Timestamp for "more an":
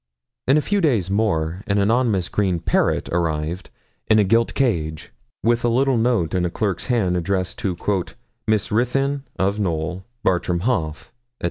1.11-1.77